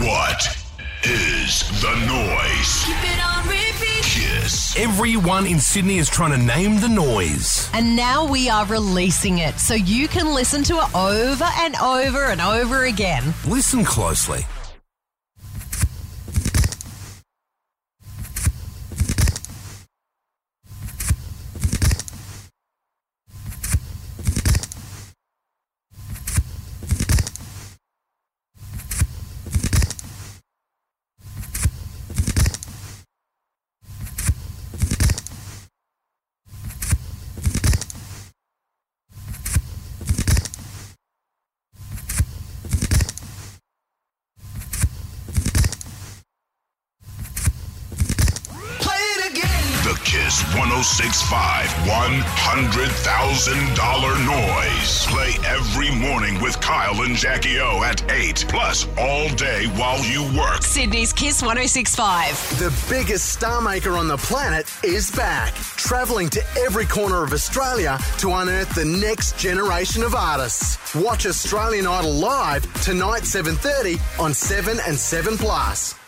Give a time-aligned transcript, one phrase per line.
[0.00, 0.56] What
[1.04, 2.84] is the noise?
[2.86, 4.02] Keep it on repeat.
[4.02, 4.78] KIIS.
[4.78, 7.68] Everyone in Sydney is trying to name the noise.
[7.74, 12.24] And now we are releasing it so you can listen to it over and over
[12.30, 13.34] and over again.
[13.46, 14.46] Listen closely.
[49.89, 55.06] The KIIS 1065 $100,000 noise.
[55.06, 58.46] Play every morning with Kyle and Jackie O at 8.
[58.48, 60.62] Plus, all day while you work.
[60.62, 62.58] Sydney's KIIS 1065.
[62.58, 67.98] The biggest star maker on the planet is back, travelling to every corner of Australia
[68.18, 70.78] to unearth the next generation of artists.
[70.94, 75.99] Watch Australian Idol live tonight 7:30 on 7 and 7 Plus.